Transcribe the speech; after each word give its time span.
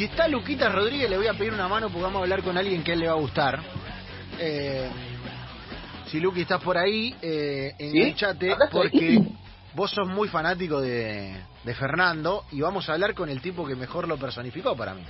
Si 0.00 0.06
está 0.06 0.26
Luquita 0.28 0.70
Rodríguez, 0.70 1.10
le 1.10 1.18
voy 1.18 1.26
a 1.26 1.34
pedir 1.34 1.52
una 1.52 1.68
mano 1.68 1.88
porque 1.88 2.04
vamos 2.04 2.20
a 2.20 2.22
hablar 2.22 2.42
con 2.42 2.56
alguien 2.56 2.82
que 2.82 2.92
a 2.92 2.94
él 2.94 3.00
le 3.00 3.08
va 3.08 3.12
a 3.12 3.16
gustar. 3.16 3.60
Eh, 4.38 4.88
si 6.06 6.18
Luqui 6.20 6.40
estás 6.40 6.62
por 6.62 6.78
ahí, 6.78 7.14
eh, 7.20 7.74
enganchate 7.78 8.50
estoy. 8.50 8.68
porque 8.70 9.22
vos 9.74 9.90
sos 9.90 10.08
muy 10.08 10.28
fanático 10.28 10.80
de, 10.80 11.36
de 11.64 11.74
Fernando 11.74 12.46
y 12.50 12.62
vamos 12.62 12.88
a 12.88 12.94
hablar 12.94 13.12
con 13.12 13.28
el 13.28 13.42
tipo 13.42 13.66
que 13.66 13.74
mejor 13.74 14.08
lo 14.08 14.16
personificó 14.16 14.74
para 14.74 14.94
mí. 14.94 15.04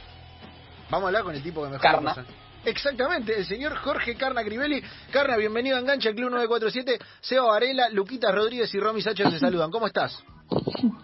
Vamos 0.91 1.05
a 1.05 1.07
hablar 1.07 1.23
con 1.23 1.37
el 1.37 1.43
tipo 1.45 1.63
que 1.63 1.69
mejor 1.69 1.83
Carna. 1.83 2.01
lo 2.01 2.15
personificó. 2.17 2.41
Exactamente, 2.65 3.39
el 3.39 3.47
señor 3.47 3.77
Jorge 3.77 4.17
Carna 4.17 4.43
Crivelli. 4.43 4.83
Carna, 5.13 5.37
bienvenido 5.37 5.77
a 5.77 5.79
Engancha, 5.79 6.09
el 6.09 6.17
Club 6.17 6.31
947. 6.31 6.99
Seba 7.21 7.47
Varela, 7.47 7.91
Luquita 7.91 8.33
Rodríguez 8.33 8.75
y 8.75 8.81
Romy 8.81 9.03
Sacha 9.03 9.31
te 9.31 9.39
saludan. 9.39 9.71
¿Cómo 9.71 9.87
estás? 9.87 10.21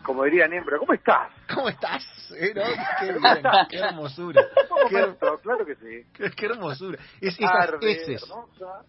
Como 0.02 0.24
diría 0.24 0.46
Niembro, 0.48 0.78
¿cómo 0.78 0.92
estás? 0.92 1.30
¿Cómo 1.54 1.68
estás? 1.68 2.04
Eh, 2.36 2.52
¿no? 2.54 2.62
Qué 3.00 3.12
bien, 3.18 3.42
qué 3.70 3.78
hermosura. 3.78 4.42
¿Cómo 4.68 4.88
Qué, 4.88 5.00
estás? 5.00 5.40
Claro 5.42 5.64
que 5.66 5.74
sí. 5.76 6.06
qué- 6.14 6.30
qué 6.30 6.46
hermosura. 6.46 6.98
Es, 7.20 7.34
esas 7.38 7.52
Tarde, 7.52 7.92
heces. 7.92 8.22
hermosa. 8.22 8.82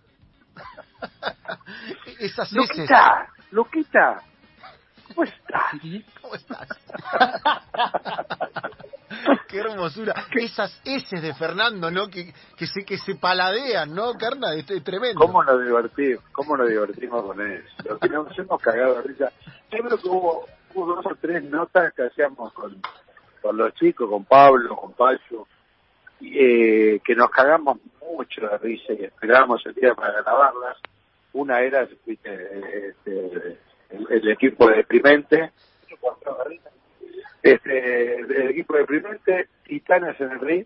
Esas 2.19 2.47
heces. 2.51 2.53
Luquita, 2.77 3.27
Luquita, 3.51 4.21
¿cómo 5.07 5.23
estás? 5.23 5.71
¿Cómo 6.21 6.35
estás? 6.35 6.67
Qué 9.47 9.59
hermosura. 9.59 10.13
Esas 10.35 10.81
heces 10.83 11.21
de 11.21 11.33
Fernando, 11.35 11.89
¿no? 11.91 12.07
Que, 12.09 12.33
que 12.57 12.65
se 12.67 12.83
que 12.83 12.97
se 12.97 13.15
paladean, 13.15 13.93
¿no, 13.93 14.13
Carna? 14.13 14.53
Es, 14.55 14.69
es 14.69 14.83
tremendo. 14.83 15.19
¿Cómo 15.19 15.43
nos 15.43 15.63
divertimos? 15.63 16.23
¿Cómo 16.31 16.57
nos 16.57 16.67
divertimos 16.69 17.23
con 17.23 17.39
eso? 17.51 17.67
Lo 17.85 17.99
que 17.99 18.09
nos 18.09 18.37
hemos 18.39 18.61
cagado 18.61 18.95
de 18.95 19.01
risa. 19.03 19.31
Yo 19.71 19.83
creo 19.83 19.97
que 19.97 20.07
hubo, 20.07 20.45
hubo 20.73 20.95
dos 20.95 21.05
o 21.05 21.15
tres 21.15 21.43
notas 21.43 21.93
que 21.93 22.03
hacíamos 22.03 22.53
con, 22.53 22.81
con 23.41 23.57
los 23.57 23.73
chicos, 23.75 24.09
con 24.09 24.25
Pablo, 24.25 24.75
con 24.75 24.93
Pacho, 24.93 25.47
eh, 26.21 26.99
que 27.03 27.15
nos 27.15 27.29
cagamos 27.29 27.79
mucho 28.01 28.41
de 28.41 28.57
risa 28.57 28.93
y 28.93 29.03
esperábamos 29.05 29.65
el 29.65 29.73
día 29.73 29.93
para 29.93 30.21
grabarlas. 30.21 30.77
Una 31.33 31.61
era 31.61 31.87
viste, 32.05 32.89
este, 32.89 33.59
el, 33.89 34.07
el 34.09 34.29
equipo 34.29 34.67
deprimente, 34.69 35.51
este, 37.43 38.15
el 38.15 38.49
equipo 38.49 38.75
deprimente, 38.75 39.49
Titanes 39.63 40.19
en 40.19 40.31
el 40.31 40.39
ring 40.39 40.65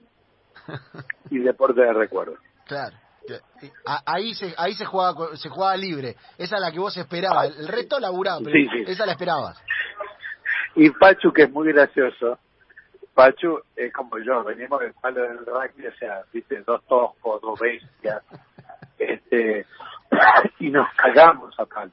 y 1.30 1.40
Deporte 1.40 1.82
de 1.82 1.94
Recuerdo. 1.94 2.38
Claro. 2.66 2.96
Que- 3.28 3.36
eh, 3.66 3.72
Ahí 4.06 4.34
se 4.34 4.54
ahí 4.58 4.74
se 4.74 4.86
jugaba 4.86 5.36
se 5.38 5.50
jugaba 5.50 5.76
libre. 5.78 6.16
Esa 6.38 6.56
es 6.56 6.62
la 6.62 6.72
que 6.72 6.80
vos 6.80 6.96
esperabas. 6.98 7.56
El 7.58 7.68
resto 7.68 8.00
laburaba, 8.00 8.40
pero 8.44 8.52
Sí, 8.54 8.68
sí. 8.72 8.92
esa 8.92 9.06
la 9.06 9.14
esperabas. 9.14 9.62
Y 10.76 10.90
Pachu, 10.90 11.32
que 11.34 11.44
es 11.44 11.52
muy 11.52 11.72
gracioso, 11.72 12.40
Pachu 13.14 13.60
es 13.76 13.92
como 13.94 14.18
yo, 14.20 14.44
venimos 14.44 14.80
del 14.80 14.94
palo 14.94 15.22
del 15.22 15.46
rugby, 15.46 15.86
o 15.88 15.94
sea, 15.98 16.24
viste, 16.32 16.62
dos 16.62 16.82
toscos, 16.88 17.42
dos 17.42 17.60
bestias, 17.60 18.24
este, 18.98 19.66
y 20.60 20.70
nos 20.70 20.88
cagamos 20.96 21.54
a 21.60 21.66
palo, 21.66 21.92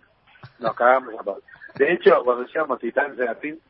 nos 0.60 0.74
cagamos 0.76 1.14
a 1.18 1.22
palo. 1.24 1.42
De 1.74 1.92
hecho, 1.92 2.22
cuando 2.24 2.44
decíamos 2.44 2.78
Titanes 2.78 3.16
de 3.16 3.24
la 3.24 3.34
Fin, 3.34 3.60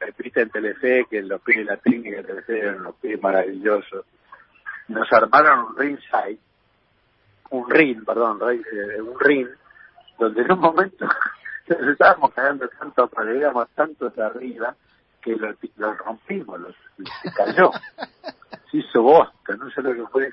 eh, 0.00 0.12
viste 0.18 0.40
en 0.40 0.50
Telefe, 0.50 1.04
que 1.10 1.22
los 1.22 1.40
pibes 1.42 1.66
de 1.66 1.72
la 1.72 1.76
técnica 1.78 2.16
de 2.18 2.24
Telefe 2.24 2.58
eran 2.58 2.82
los 2.82 2.94
pibes 2.96 3.22
maravillosos, 3.22 4.06
nos 4.88 5.12
armaron 5.12 5.66
un 5.66 5.76
ringside, 5.76 6.38
un 7.50 7.70
ring, 7.70 8.04
perdón, 8.04 8.38
eh, 8.50 9.00
un 9.00 9.18
ring, 9.20 9.48
donde 10.18 10.42
en 10.42 10.52
un 10.52 10.60
momento 10.60 11.06
nos 11.68 11.88
estábamos 11.92 12.32
cagando 12.34 12.68
tanto, 12.68 13.08
pero 13.08 13.34
íbamos 13.34 13.68
tanto 13.74 14.10
de 14.10 14.22
arriba, 14.22 14.74
que 15.20 15.34
lo, 15.36 15.54
lo 15.76 15.94
rompimos, 15.94 16.60
lo, 16.60 16.68
se 16.70 17.32
cayó. 17.36 17.70
Se 18.70 18.78
hizo 18.78 19.02
bosta, 19.02 19.56
no 19.56 19.70
sé 19.70 19.80
lo 19.82 19.94
que 19.94 20.06
fue. 20.12 20.30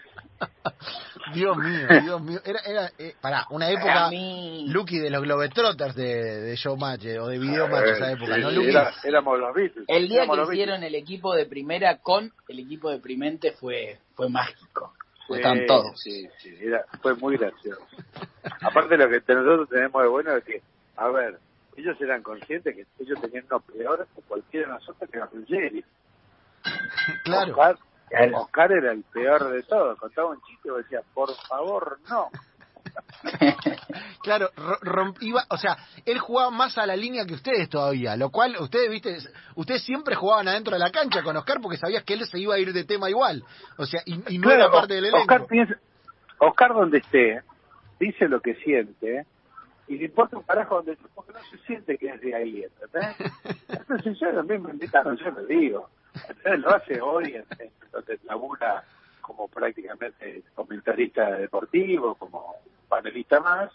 Dios 1.34 1.58
mío, 1.58 1.88
Dios 2.04 2.22
mío. 2.22 2.40
Era, 2.46 2.60
era 2.66 2.92
eh, 2.98 3.16
pará, 3.22 3.46
una 3.50 3.70
época, 3.70 4.06
A 4.06 4.10
mí- 4.10 4.66
Lucky, 4.70 5.00
de 5.00 5.10
los 5.10 5.24
Globetrotters 5.24 5.96
de, 5.96 6.42
de 6.42 6.56
Showmatch 6.56 7.06
o 7.20 7.28
de 7.28 7.40
Videomatch 7.40 7.86
esa 7.88 8.12
época, 8.12 8.38
¿no, 8.38 8.52
Lucky? 8.52 8.70
era- 8.70 8.92
éramos 9.04 9.40
los 9.40 9.54
Beatles. 9.56 9.86
El 9.88 10.08
día 10.10 10.26
que 10.28 10.42
hicieron 10.52 10.84
el 10.84 10.96
equipo 10.96 11.34
de 11.34 11.46
primera 11.46 11.98
con 12.00 12.32
el 12.48 12.60
equipo 12.60 12.90
deprimente 12.92 13.54
fue 13.54 14.00
fue 14.16 14.30
mágico. 14.30 14.94
Sí, 15.28 15.34
Están 15.34 15.66
todos. 15.66 16.00
Sí, 16.00 16.30
sí, 16.40 16.56
era, 16.62 16.86
fue 17.02 17.16
muy 17.16 17.38
gracioso. 17.38 17.82
Aparte 18.62 18.98
lo 18.98 19.10
que 19.10 19.34
nosotros 19.34 19.70
tenemos 19.70 20.04
de 20.04 20.08
bueno 20.08 20.36
es 20.36 20.44
que, 20.44 20.62
a 20.98 21.08
ver, 21.10 21.40
ellos 21.76 22.00
eran 22.00 22.22
conscientes 22.22 22.76
que 22.76 22.86
ellos 23.04 23.20
tenían 23.22 23.46
uno 23.50 23.60
peor 23.60 24.08
que 24.16 24.22
cualquiera 24.22 24.68
de 24.68 24.74
nosotros 24.74 25.10
que 25.10 25.20
Ruggeri. 25.20 25.84
Claro. 27.24 27.52
Oscar. 27.52 27.78
Oscar 28.34 28.72
era 28.72 28.92
el 28.92 29.04
peor 29.04 29.50
de 29.52 29.62
todos. 29.64 30.00
Contaba 30.00 30.30
un 30.30 30.42
chiste 30.42 30.70
y 30.70 30.78
decía, 30.78 31.02
por 31.14 31.34
favor, 31.48 32.00
no. 32.10 32.30
Claro, 34.22 34.50
romp- 34.82 35.18
iba, 35.22 35.44
o 35.50 35.58
sea, 35.58 35.78
él 36.04 36.18
jugaba 36.20 36.50
más 36.50 36.78
a 36.80 36.86
la 36.88 36.96
línea 36.96 37.26
que 37.26 37.36
ustedes 37.36 37.70
todavía, 37.70 38.16
lo 38.18 38.32
cual 38.32 38.56
ustedes, 38.60 38.90
viste, 38.90 39.18
ustedes 39.56 39.84
siempre 39.84 40.16
jugaban 40.16 40.48
adentro 40.48 40.74
de 40.74 40.80
la 40.80 40.90
cancha 40.90 41.22
con 41.22 41.38
Oscar 41.38 41.60
porque 41.62 41.78
sabías 41.78 42.04
que 42.04 42.14
él 42.16 42.26
se 42.26 42.40
iba 42.40 42.56
a 42.56 42.60
ir 42.60 42.74
de 42.74 42.84
tema 42.86 43.08
igual, 43.10 43.44
o 43.78 43.86
sea, 43.86 44.02
y, 44.06 44.16
y 44.34 44.38
no 44.40 44.48
Claro, 44.48 44.64
era 44.64 44.72
parte 44.72 44.96
del 44.96 45.06
elenco. 45.06 45.20
Oscar, 45.22 45.46
piensa, 45.48 45.76
Oscar 46.40 46.74
donde 46.74 46.98
esté, 46.98 47.42
dice 48.00 48.28
lo 48.28 48.42
que 48.42 48.56
siente, 48.56 49.26
y 49.88 49.98
le 49.98 50.06
importa 50.06 50.38
un 50.38 50.44
carajo 50.44 50.78
donde 50.78 50.94
esté, 50.94 51.06
porque 51.14 51.32
no 51.34 51.44
se 51.44 51.58
siente 51.60 51.96
que 51.98 52.08
es 52.10 52.20
de 52.22 52.36
ahí, 52.36 52.64
¿entendés? 52.64 53.16
Entonces 53.70 54.18
yo 54.20 54.34
también 54.34 54.64
me 54.64 54.72
invitaron, 54.72 55.16
yo 55.18 55.30
le 55.30 55.46
digo. 55.56 55.90
Entonces 56.16 56.60
lo 56.62 56.70
hace 56.76 57.00
hoy, 57.02 57.26
en, 57.36 57.46
en 57.60 57.72
donde 57.92 58.20
labura 58.24 58.84
como 59.22 59.48
prácticamente 59.48 60.42
comentarista 60.56 61.30
deportivo, 61.38 62.16
como 62.16 62.56
panelista 62.86 63.40
más, 63.40 63.72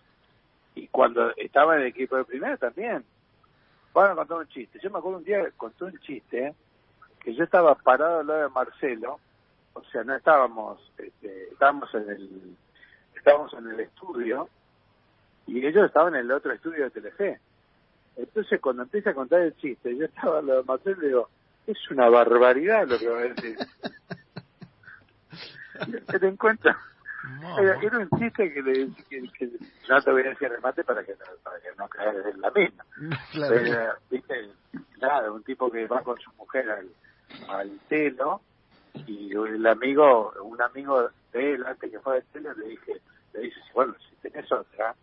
y 0.75 0.89
cuando 0.89 1.35
estaba 1.37 1.77
en 1.77 1.83
el 1.83 1.89
equipo 1.89 2.17
de 2.17 2.25
primera 2.25 2.57
también. 2.57 3.05
Bueno, 3.93 4.15
contó 4.15 4.39
un 4.39 4.49
chiste. 4.49 4.79
Yo 4.83 4.91
me 4.91 4.99
acuerdo 4.99 5.19
un 5.19 5.25
día 5.25 5.45
que 5.45 5.53
contó 5.53 5.87
un 5.87 5.99
chiste 5.99 6.55
que 7.21 7.35
yo 7.35 7.45
estaba 7.45 7.75
parado 7.75 8.21
al 8.21 8.27
lado 8.27 8.43
de 8.43 8.49
Marcelo, 8.49 9.21
o 9.75 9.85
sea, 9.85 10.03
no 10.05 10.15
estábamos, 10.15 10.81
este, 10.97 11.49
estábamos 11.53 11.95
en 11.95 12.09
el, 12.09 12.57
estábamos 13.15 13.53
en 13.55 13.69
el 13.69 13.81
estudio 13.81 14.49
y 15.47 15.65
ellos 15.65 15.87
estaban 15.87 16.15
en 16.15 16.21
el 16.21 16.33
otro 16.33 16.53
estudio 16.53 16.85
de 16.85 16.91
Telefe. 16.91 17.41
Entonces, 18.17 18.61
cuando 18.61 18.83
empieza 18.83 19.11
a 19.11 19.15
contar 19.15 19.41
el 19.41 19.57
chiste, 19.57 19.97
yo 19.97 20.07
estaba 20.07 20.39
al 20.39 20.47
lado 20.47 20.61
de 20.61 20.67
Marcelo 20.67 21.03
y 21.03 21.07
digo, 21.07 21.29
es 21.67 21.91
una 21.91 22.09
barbaridad 22.09 22.89
lo 22.89 22.99
que 22.99 23.09
va 23.09 23.19
a 23.19 23.23
decir. 23.23 23.59
¿Te 26.07 26.19
den 26.19 26.37
cuenta? 26.37 26.79
No, 27.23 27.59
Era, 27.59 27.99
un 27.99 28.09
chiste 28.19 28.53
que, 28.53 28.63
le, 28.63 28.89
que, 29.09 29.23
que 29.39 29.51
no 29.89 30.01
te 30.03 30.11
voy 30.11 30.23
a 30.23 30.31
decir 30.31 30.49
remate 30.49 30.85
para 30.85 31.05
que 31.05 31.13
no, 31.13 31.25
para 31.43 31.61
que 31.61 31.69
no 31.77 31.89
caigas 31.89 32.27
en 32.27 32.41
la 32.41 32.51
misma. 32.51 32.85
Claro. 33.33 33.55
Pero, 33.55 33.95
viste, 34.11 34.51
nada, 34.99 35.31
un 35.33 35.43
tipo 35.45 35.71
que 35.71 35.87
va 35.87 36.03
con 36.03 36.19
su 36.21 36.31
mujer 36.35 36.71
al, 36.71 36.89
al 37.49 37.79
telo 37.89 38.43
y 39.07 39.33
el 39.33 39.67
amigo, 39.67 40.33
un 40.43 40.61
amigo 40.61 41.11
de 41.33 41.53
él, 41.55 41.65
antes 41.67 41.91
que 41.91 41.99
fue 42.01 42.17
al 42.17 42.25
telo, 42.33 42.53
le 42.55 42.69
dije, 42.69 43.01
le 43.35 43.41
dice, 43.41 43.61
bueno, 43.75 43.95
si 44.09 44.17
tenés 44.17 44.51
otra, 44.53 44.95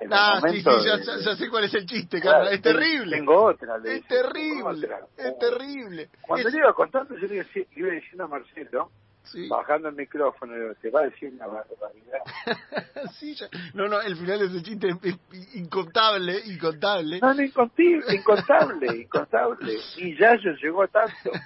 en 0.00 0.10
Ah, 0.12 0.40
sí, 0.48 0.56
sí, 0.58 0.64
ya, 0.64 0.96
de- 0.96 1.04
ya- 1.04 1.16
ya 1.18 1.36
sé 1.36 1.48
cuál 1.50 1.64
es 1.64 1.74
el 1.74 1.86
chiste, 1.86 2.20
Claro, 2.20 2.48
es 2.48 2.62
terrible. 2.62 3.16
Tengo 3.16 3.42
otra, 3.44 3.78
le 3.78 3.96
Es 3.96 4.06
terrible, 4.06 4.62
otra. 4.64 5.00
es 5.16 5.38
terrible. 5.38 6.10
Cuando 6.22 6.48
Es- 6.48 6.54
le 6.54 6.60
iba 6.60 6.72
contando, 6.72 7.16
yo 7.16 7.26
le 7.26 7.34
iba 7.72 7.90
diciendo 7.90 8.24
a 8.24 8.28
Marcelo, 8.28 8.90
sí. 9.32 9.48
bajando 9.48 9.88
el 9.88 9.94
micrófono, 9.94 10.54
te 10.80 10.90
va 10.90 11.00
a 11.00 11.04
decir 11.04 11.32
una 11.34 11.46
barbaridad. 11.46 12.18
Sí, 13.18 13.34
ya- 13.34 13.48
No, 13.74 13.86
no, 13.88 14.00
el 14.00 14.16
final 14.16 14.40
de 14.40 14.46
ese 14.46 14.62
chiste 14.62 14.88
es 14.88 14.96
es 15.04 15.54
incontable, 15.54 16.40
incontable. 16.46 17.20
No, 17.20 17.32
no, 17.32 17.42
incontible, 17.42 18.14
incontable, 18.14 18.86
incontable. 19.02 19.74
Y 19.98 20.16
ya 20.18 20.34
yo 20.36 20.50
llegó 20.62 20.82
a 20.82 20.88
tanto. 20.88 21.30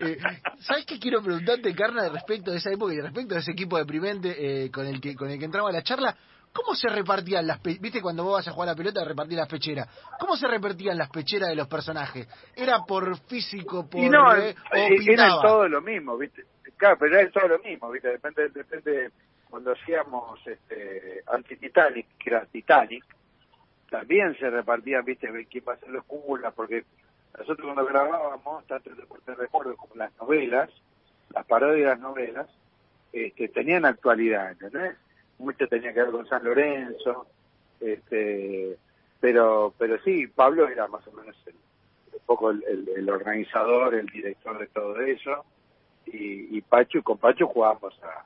Eh, 0.00 0.18
¿Sabes 0.60 0.84
qué 0.86 0.98
quiero 0.98 1.22
preguntarte, 1.22 1.74
Carla, 1.74 2.08
respecto 2.10 2.50
de 2.50 2.58
esa 2.58 2.70
época 2.70 2.92
y 2.92 3.00
respecto 3.00 3.34
de 3.34 3.40
ese 3.40 3.52
equipo 3.52 3.78
deprimente 3.78 4.64
eh, 4.64 4.70
con 4.70 4.86
el 4.86 5.00
que 5.00 5.14
con 5.16 5.30
el 5.30 5.38
que 5.38 5.46
entraba 5.46 5.70
a 5.70 5.72
la 5.72 5.82
charla? 5.82 6.14
¿Cómo 6.52 6.74
se 6.74 6.88
repartían 6.88 7.46
las 7.46 7.60
pe 7.60 7.78
viste 7.80 8.02
cuando 8.02 8.24
vos 8.24 8.34
vas 8.34 8.48
a 8.48 8.52
jugar 8.52 8.68
a 8.68 8.72
la 8.72 8.76
pelota 8.76 9.04
repartir 9.04 9.38
las 9.38 9.48
pecheras? 9.48 9.88
¿Cómo 10.18 10.36
se 10.36 10.46
repartían 10.46 10.98
las 10.98 11.08
pecheras 11.08 11.48
de 11.48 11.56
los 11.56 11.66
personajes? 11.66 12.28
¿Era 12.54 12.84
por 12.86 13.16
físico, 13.20 13.88
por 13.88 14.00
y 14.00 14.08
no, 14.10 14.34
eh, 14.36 14.54
eh, 14.72 14.88
o 15.08 15.12
era 15.12 15.40
todo 15.40 15.66
lo 15.68 15.80
mismo, 15.80 16.16
¿viste? 16.18 16.44
Claro, 16.76 16.96
pero 16.98 17.18
era 17.18 17.30
todo 17.30 17.48
lo 17.48 17.58
mismo, 17.60 17.90
¿viste? 17.90 18.08
Depende, 18.08 18.48
depende 18.50 19.10
cuando 19.48 19.72
hacíamos 19.72 20.40
este, 20.46 21.22
anti-Titanic, 21.26 22.06
que 22.18 22.30
era 22.30 22.44
Titanic, 22.46 23.04
también 23.90 24.36
se 24.38 24.50
repartían, 24.50 25.04
¿viste? 25.04 25.28
¿Quién 25.50 25.64
va 25.66 25.72
a 25.72 25.76
hacer 25.76 25.90
los 25.90 26.04
culas? 26.04 26.52
Porque 26.54 26.84
nosotros 27.38 27.64
cuando 27.64 27.86
grabábamos, 27.86 28.66
tanto 28.66 28.90
el 28.90 28.96
deporte 28.96 29.30
de 29.30 29.36
recuerdo 29.36 29.76
como 29.76 29.94
las 29.94 30.14
novelas, 30.18 30.70
las 31.30 31.46
parodias 31.46 31.78
de 31.78 31.86
las 31.86 32.00
novelas, 32.00 32.48
este, 33.12 33.48
tenían 33.48 33.84
actualidad, 33.84 34.52
¿entendés? 34.52 34.96
Mucho 35.42 35.66
tenía 35.68 35.92
que 35.92 36.02
ver 36.02 36.10
con 36.10 36.26
San 36.26 36.44
Lorenzo, 36.44 37.26
este, 37.80 38.76
pero 39.20 39.74
pero 39.78 39.98
sí, 40.02 40.26
Pablo 40.28 40.68
era 40.68 40.86
más 40.88 41.06
o 41.08 41.12
menos 41.12 41.36
el, 41.46 41.54
un 41.54 42.20
poco 42.26 42.50
el, 42.50 42.62
el- 42.64 42.88
el 42.96 43.10
organizador, 43.10 43.94
el 43.94 44.06
director 44.06 44.58
de 44.58 44.66
todo 44.68 45.00
eso, 45.00 45.44
y, 46.06 46.56
y 46.56 46.60
Pacho, 46.62 47.02
con 47.02 47.18
Pacho 47.18 47.46
jugábamos 47.46 47.98
a... 48.02 48.24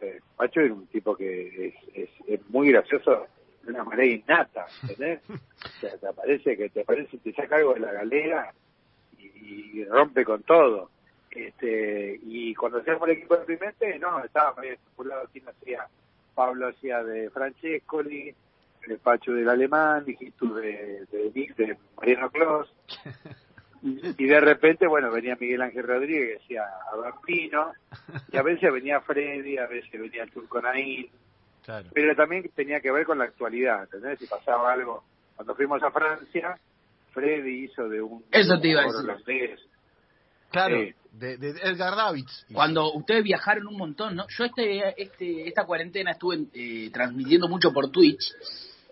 Eh, 0.00 0.20
Pacho 0.36 0.60
era 0.60 0.74
un 0.74 0.86
tipo 0.88 1.16
que 1.16 1.68
es, 1.68 1.74
es, 1.94 2.10
es 2.26 2.50
muy 2.50 2.70
gracioso 2.72 3.26
de 3.62 3.70
una 3.72 3.84
manera 3.84 4.04
innata, 4.06 4.66
¿entendés? 4.82 5.20
O 5.64 5.80
sea, 5.80 5.96
te 5.96 6.06
aparece 6.08 6.56
que 6.58 6.68
te 6.68 6.82
aparece, 6.82 7.16
te 7.18 7.32
saca 7.32 7.56
algo 7.56 7.72
de 7.74 7.80
la 7.80 7.92
galera 7.92 8.52
y, 9.18 9.80
y 9.80 9.84
rompe 9.86 10.22
con 10.24 10.42
todo. 10.42 10.90
Este, 11.30 12.20
y 12.22 12.54
cuando 12.54 12.78
hacíamos 12.78 13.08
el 13.08 13.16
equipo 13.16 13.36
de 13.36 13.44
Pimente, 13.46 13.98
no, 13.98 14.22
estaba 14.22 14.54
medio 14.60 14.74
estipulado 14.74 15.26
quién 15.32 15.48
hacía. 15.48 15.86
Pablo 16.34 16.68
hacía 16.68 17.02
de 17.02 17.30
Francescoli, 17.30 18.34
el 18.88 18.98
Pacho 18.98 19.32
del 19.32 19.48
Alemán, 19.48 20.04
dijiste 20.04 20.46
de, 20.46 21.06
de 21.10 21.30
Nick, 21.34 21.56
de 21.56 21.76
Mariano 21.96 22.30
Clos. 22.30 22.72
Y 23.82 24.24
de 24.24 24.40
repente, 24.40 24.86
bueno, 24.86 25.10
venía 25.12 25.36
Miguel 25.38 25.60
Ángel 25.60 25.82
Rodríguez, 25.86 26.40
decía 26.40 26.62
a 26.90 26.96
Bambino, 26.96 27.72
y 28.32 28.36
a 28.38 28.42
veces 28.42 28.72
venía 28.72 29.02
Freddy, 29.02 29.58
a 29.58 29.66
veces 29.66 30.00
venía 30.00 30.22
el 30.22 30.30
Turco 30.30 30.62
Naín, 30.62 31.10
Claro. 31.62 31.90
pero 31.92 32.16
también 32.16 32.48
tenía 32.54 32.80
que 32.80 32.90
ver 32.90 33.04
con 33.04 33.18
la 33.18 33.24
actualidad, 33.24 33.82
¿entendés? 33.82 34.18
Si 34.20 34.26
pasaba 34.26 34.72
algo. 34.72 35.04
Cuando 35.36 35.54
fuimos 35.54 35.82
a 35.82 35.90
Francia, 35.90 36.58
Freddy 37.12 37.64
hizo 37.64 37.86
de 37.90 38.00
un 38.00 38.24
Eso 38.30 38.58
te 38.58 38.68
iba 38.68 38.80
a 38.80 38.84
decir. 38.84 39.00
holandés. 39.00 39.60
Claro, 40.54 40.80
Sí. 40.80 40.94
de, 41.12 41.36
de 41.36 41.50
Edgar 41.50 41.94
Davids. 41.96 42.46
Cuando 42.52 42.92
ustedes 42.92 43.22
viajaron 43.22 43.66
un 43.68 43.76
montón, 43.76 44.16
¿no? 44.16 44.24
Yo 44.36 44.44
este, 44.44 45.00
este, 45.02 45.46
esta 45.48 45.64
cuarentena 45.64 46.12
estuve 46.12 46.46
eh, 46.54 46.90
transmitiendo 46.92 47.48
mucho 47.48 47.72
por 47.72 47.90
Twitch, 47.90 48.32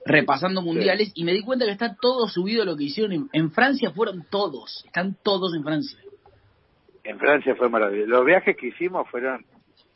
repasando 0.04 0.62
mundiales, 0.62 1.10
y 1.14 1.24
me 1.24 1.32
di 1.32 1.42
cuenta 1.42 1.64
que 1.64 1.72
está 1.72 1.96
todo 2.00 2.28
subido 2.28 2.64
lo 2.64 2.76
que 2.76 2.84
hicieron 2.84 3.12
en, 3.12 3.28
en 3.32 3.50
Francia, 3.50 3.90
fueron 3.92 4.24
todos, 4.30 4.82
están 4.86 5.16
todos 5.22 5.54
en 5.54 5.62
Francia. 5.64 5.98
En 7.04 7.18
Francia 7.18 7.54
fue 7.56 7.68
maravilloso. 7.68 8.10
Los 8.10 8.24
viajes 8.24 8.56
que 8.56 8.68
hicimos 8.68 9.08
fueron 9.10 9.44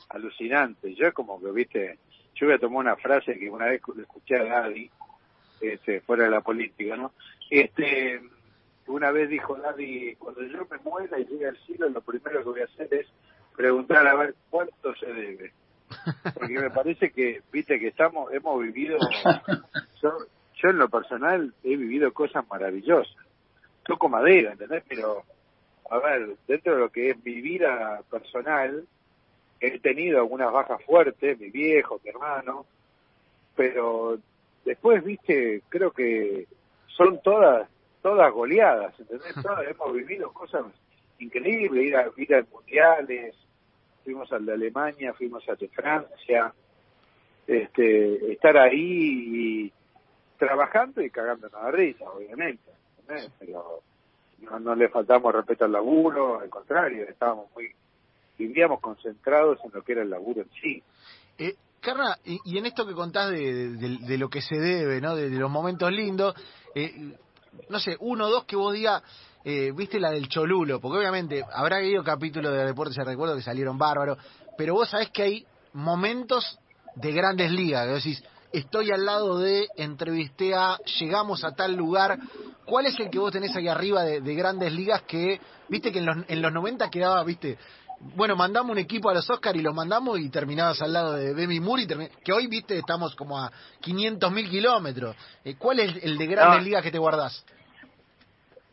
alucinantes. 0.09 0.97
Yo 0.97 1.13
como 1.13 1.41
que, 1.41 1.51
viste, 1.53 1.99
yo 2.35 2.47
voy 2.47 2.57
a 2.57 2.59
tomar 2.59 2.79
una 2.81 2.97
frase 2.97 3.39
que 3.39 3.49
una 3.51 3.67
vez 3.67 3.81
escuché 4.01 4.37
a 4.37 4.45
Daddy, 4.45 4.91
este, 5.61 6.01
fuera 6.01 6.25
de 6.25 6.31
la 6.31 6.41
política, 6.41 6.97
¿no? 6.97 7.13
Este, 7.51 8.21
una 8.87 9.11
vez 9.11 9.29
dijo 9.29 9.57
Daddy, 9.57 10.15
cuando 10.17 10.43
yo 10.43 10.67
me 10.71 10.79
muera 10.79 11.19
y 11.19 11.25
llegue 11.25 11.49
al 11.49 11.57
cielo, 11.59 11.89
lo 11.89 12.01
primero 12.01 12.39
que 12.41 12.49
voy 12.49 12.61
a 12.61 12.65
hacer 12.65 12.93
es 12.93 13.07
preguntar 13.57 14.07
a 14.07 14.15
ver 14.15 14.35
cuánto 14.51 14.95
se 14.97 15.07
debe. 15.07 15.53
Porque 16.35 16.59
me 16.59 16.71
parece 16.71 17.11
que, 17.11 17.43
viste, 17.53 17.79
que 17.79 17.89
estamos, 17.89 18.33
hemos 18.33 18.61
vivido, 18.63 18.99
yo, 20.03 20.11
yo 20.55 20.69
en 20.69 20.79
lo 20.79 20.89
personal 20.89 21.53
he 21.63 21.77
vivido 21.77 22.13
cosas 22.13 22.47
maravillosas. 22.49 23.17
Toco 23.85 24.09
madera, 24.09 24.53
¿entendés? 24.53 24.83
Pero, 24.89 25.23
a 25.91 25.99
ver, 25.99 26.37
dentro 26.47 26.75
de 26.75 26.81
lo 26.81 26.91
que 26.91 27.11
es 27.11 27.25
mi 27.25 27.41
vida 27.41 28.03
personal, 28.11 28.85
he 29.61 29.79
tenido 29.79 30.19
algunas 30.19 30.53
bajas 30.53 30.83
fuertes, 30.85 31.39
mi 31.39 31.51
viejo, 31.51 32.01
mi 32.03 32.11
hermano, 32.11 32.67
pero 33.55 34.19
después, 34.65 35.03
viste, 35.03 35.63
creo 35.69 35.93
que 35.93 36.47
son 36.89 37.21
todas, 37.23 37.69
todas 38.07 38.33
goleadas, 38.33 38.95
¿entendés? 39.01 39.35
Todas 39.43 39.67
hemos 39.67 39.93
vivido 39.93 40.33
cosas 40.33 40.65
increíbles, 41.19 41.87
ir 41.87 41.97
a, 41.97 42.09
ir 42.17 42.35
a 42.37 42.47
mundiales, 42.53 43.35
fuimos 44.05 44.33
al 44.33 44.47
de 44.47 44.53
Alemania, 44.53 45.13
fuimos 45.13 45.43
al 45.49 45.57
de 45.57 45.67
Francia, 45.71 46.55
este, 47.49 48.33
estar 48.33 48.57
ahí 48.59 49.65
y 49.67 49.73
trabajando 50.39 51.03
y 51.03 51.11
cagando 51.11 51.49
la 51.49 51.69
risa, 51.73 52.05
obviamente, 52.09 52.71
¿entendés? 53.01 53.33
Pero 53.41 53.81
no, 54.43 54.61
no 54.61 54.75
le 54.77 54.89
faltamos 54.89 55.35
respeto 55.35 55.65
al 55.65 55.73
laburo, 55.73 56.39
al 56.39 56.49
contrario, 56.49 57.09
estábamos 57.09 57.47
muy, 57.57 57.73
vivíamos 58.39 58.79
concentrados 58.81 59.59
en 59.65 59.73
lo 59.75 59.83
que 59.83 59.93
era 59.93 60.03
el 60.03 60.11
laburo 60.11 60.43
en 60.43 60.51
sí. 60.63 60.81
Eh, 61.39 61.55
Carna, 61.81 62.17
y, 62.25 62.39
y 62.45 62.59
en 62.59 62.67
esto 62.67 62.87
que 62.87 62.95
contás 62.95 63.31
de, 63.33 63.71
de- 63.77 63.99
de 64.01 64.19
lo 64.19 64.29
que 64.29 64.43
se 64.43 64.57
debe, 64.57 65.01
¿no? 65.01 65.17
De, 65.17 65.29
de 65.29 65.39
los 65.39 65.51
momentos 65.51 65.91
lindos, 65.91 66.35
eh, 66.75 66.93
no 67.69 67.79
sé, 67.81 67.97
uno 68.01 68.27
o 68.27 68.31
dos 68.31 68.45
que 68.45 68.57
vos 68.57 68.73
digas, 68.73 69.03
eh, 69.45 69.73
viste 69.75 70.01
la 70.01 70.11
del 70.11 70.29
Cholulo, 70.29 70.81
porque 70.81 70.99
obviamente 70.99 71.45
habrá 71.53 71.77
habido 71.77 72.03
capítulos 72.03 72.53
de 72.53 72.65
Deportes 72.65 72.97
Recuerdo 72.97 73.37
que 73.37 73.43
salieron 73.43 73.79
bárbaros, 73.79 74.19
pero 74.57 74.75
vos 74.75 74.91
sabés 74.91 75.11
que 75.11 75.23
hay 75.23 75.47
momentos 75.73 76.59
de 76.95 77.13
grandes 77.13 77.53
ligas, 77.53 77.87
que 77.87 77.93
decís, 77.93 78.25
estoy 78.53 78.91
al 78.91 79.05
lado 79.05 79.39
de, 79.39 79.69
entrevisté 79.77 80.55
a, 80.55 80.79
llegamos 80.99 81.45
a 81.45 81.53
tal 81.53 81.75
lugar, 81.75 82.19
¿cuál 82.65 82.87
es 82.87 82.99
el 82.99 83.11
que 83.11 83.19
vos 83.19 83.33
tenés 83.33 83.55
ahí 83.55 83.69
arriba 83.69 84.03
de, 84.03 84.21
de 84.21 84.35
grandes 84.35 84.73
ligas 84.73 85.03
que, 85.03 85.41
viste 85.69 85.93
que 85.93 85.99
en 85.99 86.07
los, 86.07 86.17
en 86.29 86.43
los 86.43 86.53
90 86.53 86.91
quedaba, 86.91 87.23
viste, 87.23 87.59
bueno, 88.01 88.37
mandamos 88.37 88.73
un 88.73 88.79
equipo 88.79 89.09
a 89.11 89.15
los 89.15 89.29
Oscar 89.31 89.57
y 89.57 89.63
los 89.63 89.75
mandamos 89.75 90.19
y 90.21 90.29
terminabas 90.31 90.81
al 90.83 90.93
lado 90.93 91.15
de 91.15 91.35
Demi 91.35 91.61
Moore, 91.61 91.83
y 91.83 91.87
que 92.25 92.33
hoy, 92.33 92.47
viste, 92.47 92.79
estamos 92.79 93.15
como 93.17 93.39
a 93.39 93.51
500 93.81 94.31
mil 94.33 94.49
kilómetros. 94.51 95.17
Eh, 95.45 95.55
¿Cuál 95.59 95.81
es 95.81 96.05
el 96.05 96.19
de 96.19 96.27
grandes 96.27 96.61
No. 96.61 96.65
ligas 96.65 96.83
que 96.83 96.91
te 96.91 96.99
guardás? 96.99 97.45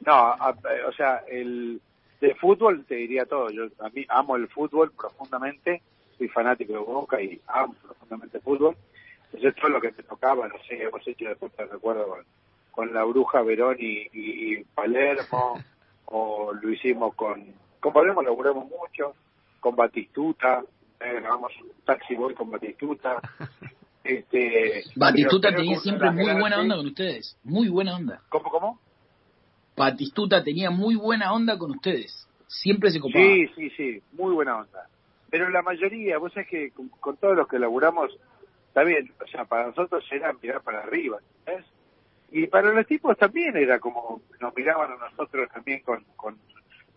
No, 0.06 0.14
a- 0.14 0.56
o 0.88 0.92
sea, 0.94 1.24
el 1.30 1.81
de 2.20 2.36
fútbol 2.36 2.86
te 2.86 2.96
diría 2.96 3.25
todo. 3.25 3.50
Yo 3.50 3.64
a 3.80 3.90
mí 3.90 4.06
amo 4.10 4.36
el 4.36 4.48
fútbol 4.50 4.92
profundamente, 4.92 5.81
soy 6.18 6.28
fanático 6.30 6.74
de 6.74 6.80
Boca 6.80 7.22
y 7.22 7.40
amo 7.48 7.74
profundamente 7.81 8.38
el 8.38 8.44
fútbol. 8.44 8.75
Entonces 9.31 9.56
todo 9.60 9.70
lo 9.72 9.81
que 9.81 9.92
me 9.92 10.04
tocaba, 10.04 10.48
no 10.48 10.56
sé, 10.68 10.84
hemos 10.84 11.08
hecho 11.08 11.25
después 11.25 11.52
te 11.54 11.66
recuerdo 11.66 12.08
con, 12.08 12.25
con 12.72 12.94
la 12.94 13.04
Bruja 13.04 13.42
Verón 13.42 13.78
y, 13.80 14.08
y- 14.14 14.54
y 14.60 14.64
Palermo, 14.75 15.62
o 16.06 16.52
lo 16.54 16.70
hicimos 16.70 17.16
con, 17.16 17.54
con 17.83 17.91
Palermo 17.91 18.21
laburamos 18.21 18.65
mucho, 18.69 19.13
con 19.59 19.75
Batistuta, 19.75 20.63
eh, 21.01 21.19
grabamos 21.19 21.51
taxi 21.85 22.15
boy 22.15 22.33
con 22.33 22.50
Batistuta. 22.50 23.21
Este, 24.06 24.83
Batistuta 24.97 25.56
tenía 25.56 25.80
siempre 25.80 26.12
muy 26.12 26.33
buena 26.33 26.59
onda 26.59 26.75
con 26.75 26.88
ustedes, 26.88 27.38
muy 27.41 27.69
buena 27.69 27.95
onda. 27.95 28.21
¿Cómo, 28.27 28.50
cómo? 28.50 28.80
Batistuta 29.77 30.44
tenía 30.44 30.71
muy 30.71 30.95
buena 30.97 31.31
onda 31.31 31.57
con 31.57 31.71
ustedes, 31.71 32.27
siempre 32.47 32.91
se 32.91 33.00
copaba. 33.00 33.24
Sí, 33.24 33.47
sí, 33.56 33.69
sí, 33.77 34.01
muy 34.12 34.33
buena 34.33 34.57
onda. 34.57 34.89
Pero 35.29 35.50
la 35.50 35.62
mayoría, 35.62 36.18
vos 36.18 36.33
sabés 36.33 36.50
que 36.50 36.71
con, 36.71 36.89
con 36.89 37.15
todos 37.15 37.38
los 37.38 37.47
que 37.47 37.59
laburamos, 37.59 38.12
está 38.68 38.83
bien, 38.83 39.09
o 39.24 39.27
sea, 39.29 39.45
para 39.45 39.68
nosotros 39.68 40.03
era 40.12 40.33
mirar 40.33 40.62
para 40.63 40.79
arriba, 40.79 41.19
¿ves? 41.45 41.63
Y 42.29 42.47
para 42.47 42.74
los 42.74 42.86
tipos 42.86 43.18
también 43.18 43.56
era 43.56 43.79
como, 43.79 44.21
nos 44.41 44.53
miraban 44.53 44.91
a 44.91 44.97
nosotros 44.97 45.47
también 45.53 45.79
con, 45.79 46.03
con, 46.18 46.38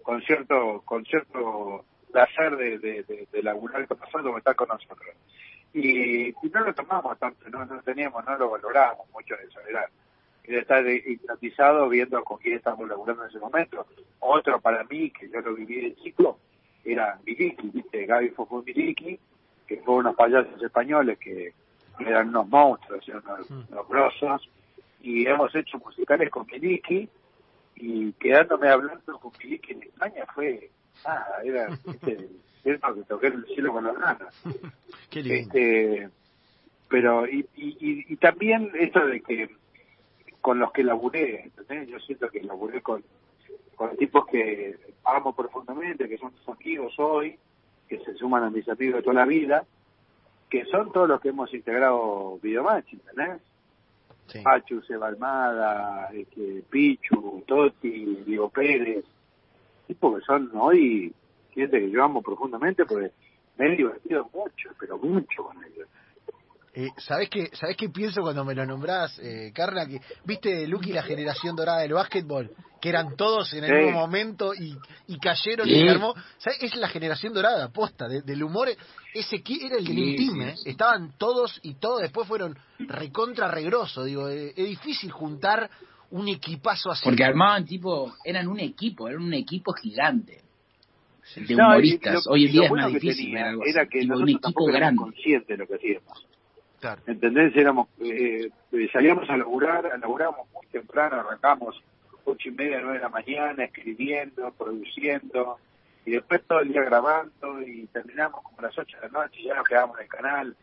con 0.07 0.23
cierto, 0.23 0.83
con 0.85 1.05
cierto 1.05 1.85
placer 2.13 2.57
de, 2.57 2.79
de, 2.79 3.03
de, 3.03 3.27
de 3.33 3.43
laburar 3.43 3.89
con 3.89 3.99
nosotros, 3.99 4.23
como 4.23 4.39
estar 4.39 4.55
con 4.55 4.69
nosotros. 4.69 5.17
Y, 5.75 6.29
y 6.29 6.51
no 6.55 6.61
lo 6.61 6.73
tomamos 6.73 7.19
tanto, 7.19 7.51
no, 7.51 7.65
no 7.67 7.83
teníamos, 7.83 8.25
no 8.25 8.39
lo 8.39 8.51
valorábamos 8.51 9.11
mucho 9.11 9.35
eso, 9.35 9.59
era 9.69 9.91
de 10.45 10.59
estar 10.61 10.89
hipnotizado 10.89 11.89
viendo 11.89 12.23
con 12.23 12.39
quién 12.39 12.55
estamos 12.55 12.89
laburando 12.89 13.25
en 13.25 13.31
ese 13.31 13.41
momento. 13.41 13.85
Otro 14.21 14.61
para 14.61 14.85
mí, 14.85 15.11
que 15.11 15.29
yo 15.29 15.41
lo 15.41 15.57
viví 15.57 15.81
de 15.81 15.97
chico, 15.97 16.39
era 16.85 17.19
Miliki, 17.27 17.69
¿viste? 17.71 18.07
Gaby 18.07 18.29
Fofo 18.29 18.63
Miliki, 18.63 19.19
que 19.67 19.79
fue 19.79 19.97
unos 19.97 20.15
payasos 20.15 20.63
españoles 20.63 21.19
que 21.19 21.53
eran 21.99 22.29
unos 22.29 22.47
monstruos, 22.47 23.09
eran 23.09 23.25
unos, 23.27 23.51
unos 23.51 23.89
grosos, 23.89 24.49
y 25.01 25.27
hemos 25.27 25.53
hecho 25.53 25.79
musicales 25.79 26.31
con 26.31 26.47
Miliki, 26.47 27.09
y 27.77 28.13
quedándome 28.15 28.69
hablando 28.69 29.19
con 29.19 29.33
Miliki 29.39 29.73
en 29.73 29.83
España 29.85 30.25
fue, 30.35 30.71
nada, 31.05 31.43
era, 31.45 31.69
¿viste? 31.87 32.29
Siento 32.63 32.95
que 32.95 33.03
toqué 33.03 33.27
el 33.29 33.45
cielo 33.47 33.73
con 33.73 33.85
las 33.85 33.97
ganas. 33.97 34.45
Qué 35.11 35.23
lindo. 35.23 35.55
Este, 35.55 36.11
pero, 36.89 37.29
y, 37.29 37.47
y, 37.55 37.69
y, 37.81 38.05
y 38.09 38.17
también 38.17 38.71
esto 38.75 39.07
de 39.07 39.21
que 39.21 39.51
con 40.41 40.59
los 40.59 40.73
que 40.73 40.85
laburé, 40.85 41.45
¿entendés? 41.57 41.89
Yo 41.89 41.99
siento 42.01 42.29
que 42.29 42.43
laburé 42.43 42.81
con, 42.81 43.03
con 43.75 43.97
tipos 43.97 44.27
que 44.27 44.77
amo 45.05 45.35
profundamente, 45.35 46.09
que 46.09 46.19
son 46.19 46.33
mis 46.33 46.49
amigos 46.49 46.95
hoy, 46.99 47.39
que 47.89 47.99
se 47.99 48.15
suman 48.15 48.45
a 48.45 48.51
mis 48.51 48.69
amigos 48.69 48.97
de 48.97 49.03
toda 49.03 49.15
la 49.15 49.27
vida, 49.27 49.65
que 50.49 50.65
son 50.67 50.93
todos 50.93 51.09
los 51.09 51.21
que 51.21 51.31
hemos 51.31 51.53
integrado 51.53 52.39
Videomatch, 52.43 52.93
¿entendés? 52.93 53.43
Sí. 54.27 54.41
Pachu, 54.41 54.83
Seba 54.83 55.09
Almada, 55.09 56.09
este, 56.13 56.63
Pichu, 56.69 57.45
Toti, 57.47 58.23
Diego 58.27 58.49
Pérez, 58.51 59.05
tipos 59.87 60.19
que 60.19 60.25
son 60.25 60.51
hoy 60.55 61.15
gente 61.57 61.81
que 61.81 61.91
yo 61.91 62.05
amo 62.05 62.23
profundamente 62.23 62.85
porque 62.85 63.11
me 63.57 63.67
he 63.73 63.77
divertido 63.77 64.29
mucho, 64.33 64.71
pero 64.79 64.99
mucho 64.99 65.45
con 65.45 65.57
ellos. 65.65 65.89
Eh, 66.79 66.91
¿Sabés 66.99 67.31
qué, 67.31 67.49
¿Sabés 67.55 67.75
qué 67.75 67.89
pienso 67.89 68.21
cuando 68.21 68.45
me 68.45 68.55
lo 68.55 68.67
nombrás, 68.67 69.19
eh, 69.21 69.51
Carla? 69.55 69.87
Que, 69.87 69.99
¿Viste, 70.27 70.67
Lucky, 70.69 70.93
la 70.93 71.03
generación 71.03 71.57
dorada 71.57 71.81
del 71.81 71.95
básquetbol? 71.95 72.51
Que 72.83 72.91
eran 72.91 73.17
todos 73.17 73.51
en 73.55 73.65
el 73.65 73.71
Sí. 73.71 73.77
mismo 73.87 74.01
momento 74.01 74.53
y, 74.55 74.77
y 75.09 75.19
cayeron 75.19 75.67
y 75.67 75.73
se 75.81 75.89
armó. 75.89 76.15
¿Sabés? 76.37 76.63
Es 76.65 76.77
la 76.77 76.89
generación 76.89 77.33
dorada, 77.33 77.71
posta, 77.71 78.07
de- 78.09 78.21
del 78.21 78.43
humor. 78.43 78.69
Ese 79.15 79.43
que 79.43 79.55
era 79.67 79.79
el 79.79 79.87
Team, 79.87 80.17
sí, 80.17 80.41
¿eh? 80.43 80.55
sí. 80.57 80.69
Estaban 80.71 81.13
todos 81.17 81.59
y 81.63 81.77
todos 81.77 82.03
después 82.03 82.29
fueron 82.29 82.59
recontra 82.81 83.49
regroso. 83.51 84.05
Digo, 84.05 84.29
eh, 84.29 84.49
es 84.55 84.69
difícil 84.69 85.11
juntar 85.11 85.71
un 86.11 86.29
equipazo 86.29 86.91
así. 86.91 87.05
Porque 87.05 87.25
armaban 87.25 87.65
tipo, 87.65 88.15
eran 88.23 88.49
un 88.49 88.61
equipo, 88.61 89.09
eran 89.09 89.23
un 89.23 89.33
equipo 89.33 89.73
gigante. 89.73 90.43
de 91.35 91.55
humoristas. 91.55 92.13
No, 92.13 92.21
lo, 92.27 92.31
Hoy 92.33 92.45
en 92.47 92.53
día 92.53 92.63
es 92.65 92.69
bueno 92.69 92.85
más 92.85 92.93
difícil. 92.93 93.25
tenía 93.25 93.49
algo 93.49 93.63
era 93.65 93.87
que 93.89 94.01
tipo 94.01 94.15
un 94.15 94.23
equipo 94.25 94.41
tampoco 94.43 94.69
éramos 94.69 94.81
grande. 94.81 95.03
conscientes 95.03 95.49
de 95.49 95.57
lo 95.57 95.67
que 95.67 95.75
hacíamos. 95.75 96.27
Claro. 96.81 97.01
¿Entendés? 97.07 97.57
Éramos, 97.57 97.89
eh, 98.01 98.51
eh, 98.73 98.89
salíamos 98.93 99.29
a 99.31 99.37
laburar, 99.37 99.99
laburábamos 99.99 100.47
muy 100.53 100.67
temprano, 100.67 101.21
arrancamos 101.21 101.83
ocho 102.25 102.49
y 102.49 102.53
media, 102.53 102.81
nueve 102.81 102.99
de 102.99 103.05
la 103.05 103.09
mañana, 103.09 103.65
escribiendo, 103.65 104.51
produciendo, 104.53 105.59
y 106.05 106.13
después 106.13 106.43
todo 106.47 106.61
el 106.61 106.73
día 106.73 106.83
grabando, 106.83 107.63
y 107.63 107.87
terminamos 107.87 108.43
como 108.43 108.61
las 108.61 108.77
ocho 108.77 108.97
de 109.01 109.09
la 109.09 109.21
noche, 109.21 109.41
y 109.41 109.45
ya 109.45 109.55
nos 109.55 109.67
quedábamos 109.67 109.99
en 109.99 110.03
el 110.05 110.09
canal. 110.11 110.57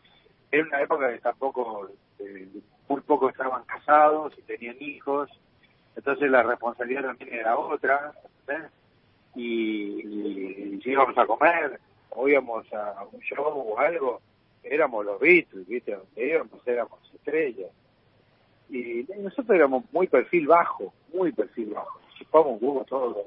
Era 0.50 0.64
una 0.64 0.82
época 0.82 1.12
que 1.12 1.18
tampoco, 1.18 1.88
eh, 2.20 2.48
muy 2.88 3.00
pocos 3.00 3.32
estaban 3.32 3.64
casados 3.64 4.34
y 4.38 4.42
tenían 4.42 4.76
hijos, 4.80 5.30
entonces 5.96 6.30
la 6.30 6.42
responsabilidad 6.42 7.02
también 7.02 7.34
era 7.34 7.56
otra, 7.56 8.12
¿entendés? 8.40 8.70
Y, 9.34 10.76
y 10.76 10.80
si 10.82 10.90
íbamos 10.90 11.16
a 11.18 11.26
comer, 11.26 11.80
o 12.10 12.28
íbamos 12.28 12.72
a 12.72 13.04
un 13.10 13.20
show 13.20 13.44
o 13.46 13.78
algo, 13.78 14.20
éramos 14.64 15.04
los 15.04 15.20
Beatles, 15.20 15.66
¿viste? 15.66 15.96
Íbamos 16.16 16.66
éramos 16.66 16.98
estrellas. 17.14 17.70
Y 18.70 19.06
nosotros 19.18 19.54
éramos 19.54 19.84
muy 19.92 20.08
perfil 20.08 20.46
bajo, 20.46 20.92
muy 21.12 21.32
perfil 21.32 21.74
bajo. 21.74 22.00
Chupamos 22.18 22.60
un 22.60 22.68
huevo 22.68 22.84
todo. 22.84 23.26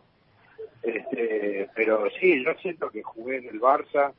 Este, 0.82 1.70
pero 1.76 2.10
sí, 2.20 2.44
yo 2.44 2.54
siento 2.56 2.90
que 2.90 3.04
jugué 3.04 3.38
en 3.38 3.50
el 3.50 3.62
Barça 3.62 4.14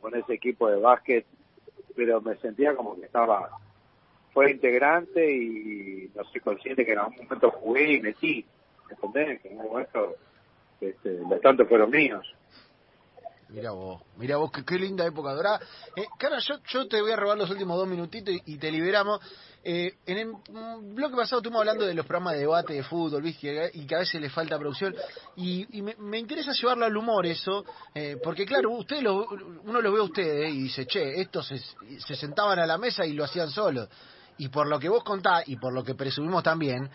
con 0.00 0.14
ese 0.14 0.34
equipo 0.34 0.68
de 0.68 0.78
básquet, 0.78 1.24
pero 1.96 2.20
me 2.20 2.36
sentía 2.36 2.74
como 2.74 2.96
que 2.96 3.06
estaba, 3.06 3.50
fue 4.32 4.50
integrante 4.50 5.32
y 5.32 6.10
no 6.14 6.24
soy 6.24 6.40
consciente 6.40 6.84
que 6.84 6.92
en 6.92 6.98
algún 6.98 7.16
momento 7.16 7.50
jugué 7.50 7.94
y 7.94 8.00
metí. 8.00 8.44
¿Entendés? 8.90 9.40
Que 9.42 9.48
en 9.48 9.60
algún 9.60 9.72
momento 9.72 10.16
este, 10.80 11.18
los 11.28 11.40
tantos 11.40 11.68
fueron 11.68 11.90
míos. 11.90 12.34
Mira 13.50 13.70
vos, 13.70 14.02
mira 14.18 14.36
vos, 14.36 14.50
qué, 14.52 14.62
qué, 14.62 14.78
linda 14.78 15.06
época 15.06 15.32
dorada. 15.32 15.58
Eh, 15.96 16.04
cara, 16.18 16.38
yo, 16.38 16.56
yo 16.68 16.86
te 16.86 17.00
voy 17.00 17.12
a 17.12 17.16
robar 17.16 17.38
los 17.38 17.48
últimos 17.50 17.78
dos 17.78 17.88
minutitos 17.88 18.34
y, 18.44 18.58
te 18.58 18.70
liberamos. 18.70 19.20
Eh, 19.64 19.96
en 20.04 20.18
el 20.18 20.28
mm, 20.28 20.94
bloque 20.94 21.16
pasado 21.16 21.38
estuvimos 21.40 21.60
hablando 21.60 21.86
de 21.86 21.94
los 21.94 22.04
programas 22.04 22.34
de 22.34 22.40
debate 22.40 22.74
de 22.74 22.82
fútbol, 22.82 23.22
¿viste? 23.22 23.70
Y 23.72 23.86
que 23.86 23.94
a 23.94 24.00
veces 24.00 24.20
le 24.20 24.28
falta 24.28 24.58
producción. 24.58 24.94
Y, 25.36 25.78
y 25.78 25.80
me, 25.80 25.94
me, 25.96 26.18
interesa 26.18 26.52
llevarlo 26.52 26.84
al 26.84 26.94
humor 26.94 27.24
eso, 27.24 27.64
eh, 27.94 28.18
porque 28.22 28.44
claro, 28.44 28.70
ustedes 28.72 29.02
lo, 29.02 29.26
uno 29.64 29.80
lo 29.80 29.92
ve 29.92 30.00
a 30.00 30.02
ustedes 30.02 30.52
y 30.52 30.64
dice, 30.64 30.86
che, 30.86 31.18
estos 31.18 31.46
se, 31.46 31.58
se 31.58 32.14
sentaban 32.16 32.58
a 32.58 32.66
la 32.66 32.76
mesa 32.76 33.06
y 33.06 33.14
lo 33.14 33.24
hacían 33.24 33.50
solos. 33.50 33.88
Y 34.36 34.48
por 34.48 34.66
lo 34.66 34.78
que 34.78 34.90
vos 34.90 35.02
contás 35.02 35.48
y 35.48 35.56
por 35.56 35.72
lo 35.72 35.82
que 35.82 35.94
presumimos 35.94 36.42
también, 36.42 36.90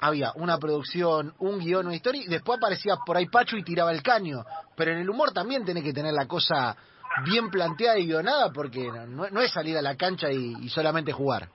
había 0.00 0.32
una 0.36 0.58
producción, 0.58 1.34
un 1.38 1.58
guion, 1.58 1.86
una 1.86 1.96
historia, 1.96 2.22
y 2.24 2.28
después 2.28 2.58
aparecía 2.58 2.96
por 3.04 3.16
ahí 3.16 3.26
Pacho 3.26 3.56
y 3.56 3.62
tiraba 3.62 3.92
el 3.92 4.02
caño. 4.02 4.44
Pero 4.76 4.92
en 4.92 4.98
el 4.98 5.10
humor 5.10 5.32
también 5.32 5.64
tenés 5.64 5.82
que 5.82 5.92
tener 5.92 6.12
la 6.12 6.26
cosa 6.26 6.76
bien 7.24 7.50
planteada 7.50 7.98
y 7.98 8.06
guionada, 8.06 8.52
porque 8.52 8.90
no, 9.08 9.24
es 9.40 9.52
salir 9.52 9.76
a 9.76 9.82
la 9.82 9.96
cancha 9.96 10.30
y, 10.30 10.68
solamente 10.68 11.12
jugar. 11.12 11.48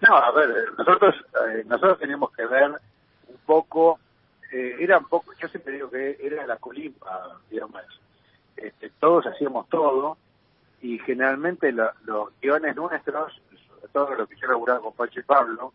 No, 0.00 0.16
a 0.16 0.32
ver, 0.32 0.48
nosotros 0.76 1.14
eh, 1.48 1.62
nosotros 1.64 1.98
teníamos 2.00 2.32
que 2.32 2.44
ver 2.44 2.70
un 2.70 3.38
poco, 3.46 4.00
eh, 4.52 4.76
era 4.80 4.98
un 4.98 5.04
poco, 5.04 5.32
yo 5.40 5.46
siempre 5.46 5.74
digo 5.74 5.90
que 5.90 6.18
era 6.20 6.44
la 6.44 6.56
colimba, 6.56 7.38
digamos, 7.48 7.82
este, 8.56 8.90
todos 8.98 9.26
hacíamos 9.26 9.68
todo, 9.68 10.16
y 10.80 10.98
generalmente 10.98 11.70
lo, 11.70 11.92
los 12.04 12.30
guiones 12.40 12.74
nuestros, 12.74 13.40
sobre 13.68 13.92
todo 13.92 14.14
lo 14.16 14.26
que 14.26 14.34
yo 14.34 14.48
laburaba 14.48 14.80
con 14.80 14.92
Pacho 14.94 15.20
y 15.20 15.22
Pablo, 15.22 15.72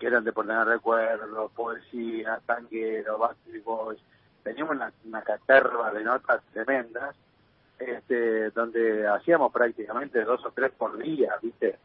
que 0.00 0.06
eran 0.06 0.24
de 0.24 0.32
poner 0.32 0.66
recuerdos, 0.66 1.52
poesía, 1.52 2.40
tanguero, 2.46 3.18
Boys. 3.62 4.00
Teníamos 4.42 4.74
una, 4.74 4.90
una 5.04 5.22
caterva 5.22 5.92
de 5.92 6.02
notas 6.02 6.42
tremendas, 6.52 7.14
este, 7.78 8.50
donde 8.50 9.06
hacíamos 9.06 9.52
prácticamente 9.52 10.24
dos 10.24 10.44
o 10.46 10.50
tres 10.52 10.72
por 10.72 10.96
día, 10.96 11.34
¿viste? 11.42 11.78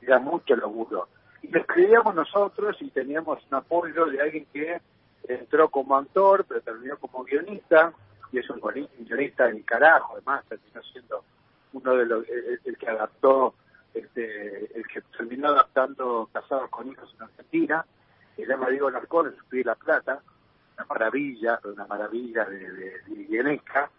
Era 0.00 0.18
mucho 0.18 0.56
laburo. 0.56 1.08
Y 1.40 1.56
escribíamos 1.56 2.14
nosotros 2.16 2.76
y 2.80 2.90
teníamos 2.90 3.38
un 3.48 3.54
apoyo 3.54 4.06
de 4.06 4.20
alguien 4.20 4.46
que 4.52 4.80
entró 5.28 5.68
como 5.68 5.96
autor, 5.96 6.44
pero 6.48 6.60
terminó 6.60 6.96
como 6.98 7.22
guionista, 7.22 7.92
y 8.32 8.38
es 8.40 8.50
un 8.50 8.60
guionista 8.98 9.46
del 9.46 9.64
carajo, 9.64 10.14
además 10.14 10.44
terminó 10.48 10.82
siendo 10.82 11.24
uno 11.72 11.94
de 11.94 12.06
los, 12.06 12.24
el 12.28 12.76
que 12.76 12.88
adaptó 12.88 13.54
este, 13.94 14.78
el 14.78 14.86
que 14.86 15.02
terminó 15.16 15.48
adaptando 15.48 16.28
Casados 16.32 16.70
con 16.70 16.88
Hijos 16.90 17.14
en 17.16 17.22
Argentina, 17.22 17.84
se 18.36 18.46
llama 18.46 18.70
Diego 18.70 18.90
Larcón, 18.90 19.26
en 19.26 19.36
Suscribir 19.36 19.66
la 19.66 19.74
Plata, 19.74 20.20
una 20.76 20.86
maravilla, 20.86 21.60
una 21.64 21.86
maravilla 21.86 22.44
de, 22.46 22.72
de, 22.72 23.00
de 23.06 23.24
guionesca, 23.24 23.90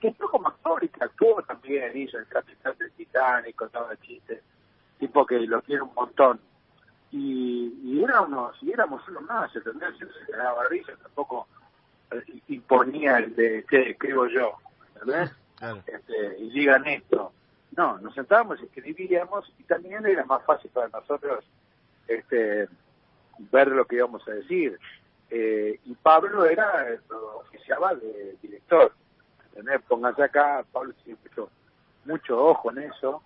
que 0.00 0.08
entró 0.08 0.28
como 0.28 0.48
actor 0.48 0.84
y 0.84 0.88
que 0.88 1.04
actuó 1.04 1.42
también, 1.42 1.96
hizo 1.96 2.18
el 2.18 2.26
Capitán 2.26 2.74
del 2.78 2.92
Titanic, 2.92 3.56
contaba 3.56 3.96
chistes, 3.96 4.42
tipo 4.98 5.24
que 5.24 5.38
lo 5.40 5.62
quiere 5.62 5.82
un 5.82 5.94
montón. 5.94 6.40
Y, 7.12 7.72
y 7.84 8.02
éramos, 8.02 8.56
y 8.62 8.72
éramos 8.72 9.06
uno 9.08 9.20
más, 9.20 9.54
¿entendés? 9.54 9.96
Yo 9.98 10.06
se 10.08 10.32
quedaba 10.32 10.64
risa, 10.68 10.92
tampoco 11.00 11.46
imponía 12.48 13.18
el 13.18 13.34
de, 13.34 13.64
che, 13.70 13.90
escribo 13.90 14.26
yo, 14.26 14.56
¿entendés? 14.94 15.32
Claro. 15.56 15.82
Este, 15.86 16.36
y 16.38 16.50
digan 16.50 16.86
esto 16.86 17.32
no, 17.76 17.98
nos 17.98 18.14
sentábamos, 18.14 18.60
escribíamos 18.60 19.52
y 19.58 19.64
también 19.64 20.04
era 20.06 20.24
más 20.24 20.42
fácil 20.44 20.70
para 20.70 20.88
nosotros 20.88 21.44
este, 22.08 22.68
ver 23.38 23.68
lo 23.68 23.84
que 23.84 23.96
íbamos 23.96 24.26
a 24.26 24.32
decir. 24.32 24.78
Eh, 25.30 25.78
y 25.84 25.94
Pablo 25.94 26.46
era, 26.46 26.86
oficiaba 27.34 27.94
de 27.94 28.36
director. 28.40 28.92
¿entendés? 29.48 29.82
Pónganse 29.88 30.22
acá, 30.22 30.64
Pablo 30.72 30.94
tiene 31.04 31.18
mucho, 31.22 31.50
mucho 32.04 32.44
ojo 32.46 32.70
en 32.70 32.78
eso. 32.78 33.22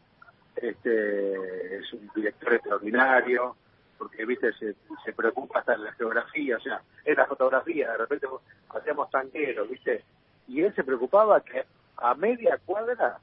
Este, 0.56 1.76
es 1.76 1.92
un 1.92 2.10
director 2.14 2.54
extraordinario, 2.54 3.56
porque 3.96 4.24
viste 4.24 4.52
se, 4.54 4.74
se 5.04 5.12
preocupa 5.12 5.60
hasta 5.60 5.74
en 5.74 5.84
la 5.84 5.92
geografía, 5.92 6.56
o 6.56 6.60
sea, 6.60 6.82
en 7.04 7.16
la 7.16 7.26
fotografía, 7.26 7.92
de 7.92 7.98
repente 7.98 8.26
hacíamos 8.70 9.10
tanqueros, 9.10 9.70
viste, 9.70 10.04
y 10.48 10.62
él 10.62 10.74
se 10.74 10.84
preocupaba 10.84 11.40
que 11.40 11.64
a 11.96 12.14
media 12.14 12.58
cuadra 12.64 13.20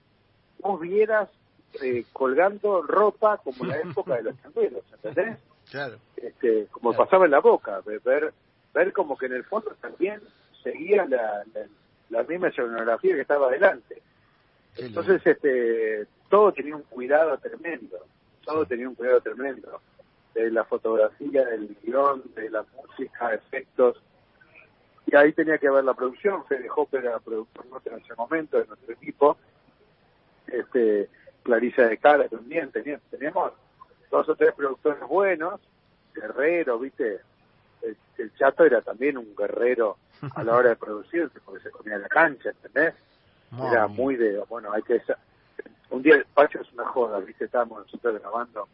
vos 0.60 0.80
vieras 0.80 1.30
eh, 1.82 2.06
colgando 2.14 2.82
ropa 2.82 3.38
como 3.38 3.64
en 3.64 3.70
la 3.70 3.78
época 3.90 4.16
de 4.16 4.24
los 4.24 4.42
chanderos, 4.42 4.84
¿entendés? 5.04 5.38
Claro. 5.70 5.98
Este, 6.16 6.68
como 6.72 6.92
claro. 6.92 7.06
pasaba 7.06 7.26
en 7.26 7.32
la 7.32 7.40
boca, 7.40 7.82
ver 7.86 8.34
ver 8.74 8.94
como 8.94 9.18
que 9.18 9.26
en 9.26 9.34
el 9.34 9.44
fondo 9.44 9.76
también 9.82 10.22
seguía 10.64 11.06
la, 11.06 11.44
la, 11.54 11.68
la 12.10 12.24
misma 12.24 12.50
escenografía 12.50 13.16
que 13.16 13.22
estaba 13.22 13.48
adelante. 13.48 14.02
Entonces, 14.78 15.26
este, 15.26 16.06
todo 16.30 16.52
tenía 16.52 16.76
un 16.76 16.84
cuidado 16.84 17.38
tremendo, 17.40 17.98
todo 18.44 18.66
tenía 18.66 18.88
un 18.88 18.96
cuidado 18.96 19.22
tremendo, 19.22 19.82
de 20.36 20.52
la 20.52 20.64
fotografía, 20.66 21.44
del 21.46 21.76
guion, 21.82 22.22
de 22.36 22.50
la 22.52 22.64
música, 22.76 23.34
efectos, 23.34 24.02
y 25.08 25.16
ahí 25.16 25.34
tenía 25.34 25.58
que 25.58 25.70
ver 25.70 25.84
la 25.84 25.94
producción, 25.94 26.46
Fede 26.46 26.68
Hopper 26.74 27.06
era 27.06 27.20
productor 27.20 27.66
nuestro 27.68 27.96
en 27.96 28.04
ese 28.04 28.14
momento, 28.16 28.60
de 28.60 28.68
nuestro 28.68 28.94
equipo, 28.94 29.38
este 30.48 31.10
Clarisa 31.44 31.84
de 31.84 31.98
Cara 31.98 32.28
también, 32.28 32.72
teníamos, 32.72 33.04
teníamos 33.10 33.54
dos 34.12 34.28
o 34.28 34.36
tres 34.36 34.54
productores 34.54 35.02
buenos, 35.08 35.62
Guerrero, 36.14 36.80
viste, 36.80 37.22
el, 37.82 37.98
el, 38.18 38.34
Chato 38.36 38.66
era 38.66 38.82
también 38.82 39.18
un 39.18 39.36
guerrero 39.36 39.98
a 40.36 40.44
la 40.44 40.56
hora 40.56 40.70
de 40.70 40.76
producirse, 40.76 41.40
porque 41.46 41.64
se 41.64 41.72
comía 41.72 41.98
la 41.98 42.08
cancha, 42.08 42.50
¿entendés? 42.50 42.96
Muy 43.52 43.68
era 43.72 43.88
muy 43.88 44.16
de, 44.16 44.40
bueno, 44.50 44.72
hay 44.74 44.82
que... 44.82 45.02
Un 45.90 46.02
día, 46.02 46.22
Pacho 46.34 46.60
es 46.60 46.74
una 46.74 46.86
joda, 46.86 47.20
viste, 47.20 47.46
estábamos 47.46 47.86
nosotros 47.86 48.20
grabando, 48.20 48.68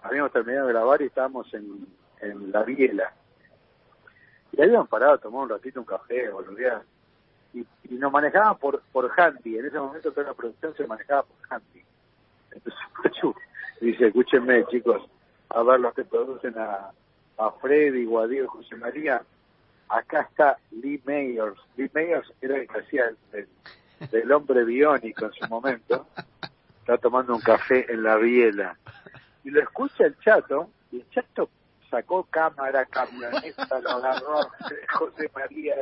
habíamos 0.00 0.30
terminado 0.30 0.68
de 0.68 0.72
grabar 0.72 1.02
y 1.02 1.06
estábamos 1.06 1.52
en, 1.54 1.86
en 2.20 2.52
La 2.52 2.62
Biela. 2.62 3.12
Y 4.52 4.62
habíamos 4.62 4.88
parado 4.88 5.14
a 5.14 5.18
tomar 5.18 5.42
un 5.42 5.48
ratito 5.48 5.80
un 5.80 5.86
café, 5.86 6.28
boludear 6.28 6.82
y, 7.54 7.66
y 7.84 7.94
nos 7.94 8.12
manejaban 8.12 8.58
por 8.58 8.82
por 8.92 9.10
Handy. 9.18 9.58
En 9.58 9.66
ese 9.66 9.78
momento 9.78 10.12
toda 10.12 10.28
la 10.28 10.34
producción 10.34 10.74
se 10.76 10.86
manejaba 10.86 11.22
por 11.22 11.36
Handy. 11.48 11.82
Entonces 12.50 12.80
Pachu 13.02 13.34
dice, 13.80 14.08
escúchenme 14.08 14.66
chicos, 14.66 15.02
a 15.50 15.62
ver 15.62 15.80
los 15.80 15.94
que 15.94 16.04
producen 16.04 16.58
a, 16.58 16.90
a 17.38 17.50
Freddy, 17.52 18.04
Guadío, 18.04 18.48
José 18.48 18.76
María. 18.76 19.22
Acá 19.88 20.22
está 20.22 20.58
Lee 20.70 21.00
Mayers. 21.04 21.58
Lee 21.76 21.90
Mayers 21.94 22.32
era 22.40 22.56
el 22.56 22.68
que 22.68 22.80
hacía 22.80 23.12
el, 23.32 23.48
el, 24.10 24.32
hombre 24.32 24.64
biónico 24.64 25.26
en 25.26 25.32
su 25.32 25.46
momento. 25.48 26.06
Está 26.80 26.98
tomando 26.98 27.34
un 27.34 27.40
café 27.40 27.90
en 27.92 28.02
la 28.02 28.16
biela. 28.16 28.76
Y 29.44 29.50
lo 29.50 29.60
escucha 29.60 30.06
el 30.06 30.18
chato, 30.20 30.70
y 30.90 31.00
el 31.00 31.10
chato 31.10 31.48
sacó 31.90 32.24
cámara, 32.24 32.86
camioneta, 32.86 33.80
lo 33.80 33.90
agarró 33.90 34.40
José 34.94 35.30
María, 35.34 35.76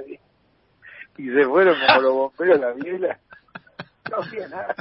y 1.19 1.29
se 1.31 1.45
fueron 1.47 1.77
como 1.87 2.01
los 2.03 2.13
bomberos 2.15 2.59
a 2.59 2.61
la 2.61 2.73
biela. 2.73 3.19
No 4.11 4.19
hacía 4.19 4.49
nada. 4.49 4.75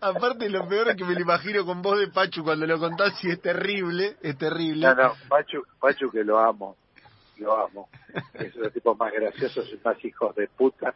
Aparte, 0.00 0.48
lo 0.48 0.68
peor 0.68 0.90
es 0.90 0.96
que 0.96 1.04
me 1.04 1.14
lo 1.14 1.20
imagino 1.20 1.64
con 1.64 1.82
voz 1.82 1.98
de 1.98 2.08
Pachu 2.08 2.42
cuando 2.42 2.66
lo 2.66 2.78
contás 2.78 3.22
y 3.24 3.30
es 3.30 3.40
terrible, 3.40 4.16
es 4.22 4.36
terrible. 4.36 4.86
No, 4.86 4.94
no, 4.94 5.14
Pachu, 5.28 5.62
Pachu 5.80 6.10
que 6.10 6.24
lo 6.24 6.38
amo, 6.38 6.76
lo 7.38 7.66
amo. 7.66 7.88
Es 8.34 8.54
uno 8.54 8.62
de 8.62 8.64
los 8.64 8.72
tipos 8.72 8.98
más 8.98 9.12
graciosos 9.12 9.68
y 9.72 9.80
más 9.84 10.02
hijos 10.04 10.34
de 10.34 10.48
puta 10.48 10.94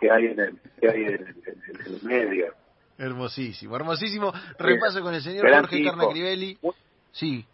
que 0.00 0.10
hay 0.10 0.26
en 0.26 0.40
el, 0.40 0.58
que 0.80 0.88
hay 0.88 1.02
en 1.02 1.14
el, 1.14 1.42
en 1.46 1.94
el 1.94 2.02
medio. 2.02 2.54
Hermosísimo, 2.98 3.76
hermosísimo. 3.76 4.32
Repaso 4.58 5.00
con 5.02 5.14
el 5.14 5.22
señor 5.22 5.46
Gran 5.46 5.62
Jorge 5.62 5.76
tipo. 5.76 5.90
Carnacrivelli. 5.90 6.58
Sí, 7.10 7.44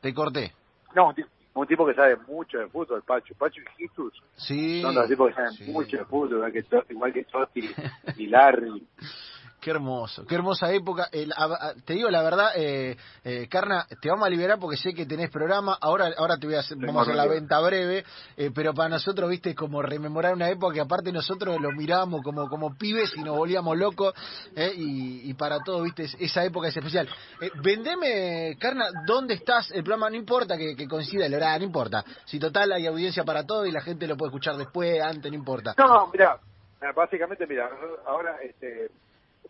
te 0.00 0.14
corté. 0.14 0.52
No, 0.94 1.12
un 1.54 1.66
tipo, 1.66 1.86
que 1.86 1.94
sabe 1.94 2.16
mucho 2.28 2.58
de 2.58 2.66
fútbol, 2.68 3.02
Pacho. 3.02 3.34
Pacho 3.38 3.60
y 3.60 3.82
Jesús 3.86 4.12
Sí. 4.36 4.82
son 4.82 4.94
los 4.94 5.08
tipos 5.08 5.28
que 5.28 5.34
saben 5.34 5.52
sí. 5.52 5.70
mucho 5.70 5.96
de 5.96 6.04
fútbol, 6.04 6.32
igual 6.38 6.52
que 6.52 6.62
Totti, 6.64 6.92
igual 6.94 7.12
que 7.12 7.24
Totti 7.24 7.70
y 8.16 8.26
Larry. 8.26 8.86
Qué 9.64 9.70
hermoso, 9.70 10.26
qué 10.26 10.34
hermosa 10.34 10.70
época. 10.74 11.08
A- 11.38 11.72
te 11.86 11.94
digo 11.94 12.10
la 12.10 12.22
verdad, 12.22 12.50
eh, 12.54 12.98
eh, 13.24 13.48
Carna, 13.48 13.86
te 14.02 14.10
vamos 14.10 14.26
a 14.26 14.28
liberar 14.28 14.58
porque 14.58 14.76
sé 14.76 14.92
que 14.92 15.06
tenés 15.06 15.30
programa. 15.30 15.78
Ahora, 15.80 16.10
ahora 16.18 16.36
te 16.36 16.46
voy 16.46 16.56
a 16.56 16.60
hacer, 16.60 16.76
vamos 16.76 16.96
a 16.98 17.02
hacer 17.04 17.14
la 17.16 17.22
venta 17.26 17.58
breve, 17.60 18.04
eh, 18.36 18.50
pero 18.54 18.74
para 18.74 18.90
nosotros, 18.90 19.30
viste, 19.30 19.48
es 19.50 19.56
como 19.56 19.80
rememorar 19.80 20.34
una 20.34 20.50
época 20.50 20.74
que 20.74 20.82
aparte 20.82 21.10
nosotros 21.12 21.58
lo 21.62 21.72
mirábamos 21.72 22.20
como 22.22 22.46
como 22.50 22.76
pibes 22.76 23.16
y 23.16 23.22
nos 23.22 23.38
volvíamos 23.38 23.78
locos. 23.78 24.12
eh, 24.54 24.70
y, 24.76 25.30
y 25.30 25.32
para 25.32 25.60
todos, 25.60 25.82
viste, 25.84 26.02
es- 26.02 26.16
esa 26.20 26.44
época 26.44 26.68
es 26.68 26.76
especial. 26.76 27.08
Eh, 27.40 27.50
vendeme, 27.62 28.58
Carna, 28.60 28.88
¿dónde 29.06 29.32
estás? 29.32 29.70
El 29.70 29.82
programa 29.82 30.10
no 30.10 30.16
importa 30.16 30.58
que, 30.58 30.76
que 30.76 30.86
coincida 30.86 31.24
el 31.24 31.34
horario, 31.34 31.60
no 31.60 31.64
importa. 31.64 32.04
Si 32.26 32.38
total 32.38 32.70
hay 32.72 32.86
audiencia 32.86 33.24
para 33.24 33.44
todo 33.46 33.64
y 33.64 33.72
la 33.72 33.80
gente 33.80 34.06
lo 34.06 34.14
puede 34.18 34.28
escuchar 34.28 34.58
después, 34.58 35.00
antes, 35.02 35.32
no 35.32 35.38
importa. 35.38 35.74
No, 35.78 36.08
mira, 36.12 36.38
básicamente, 36.94 37.46
mira, 37.46 37.70
ahora 38.06 38.36
este, 38.42 38.90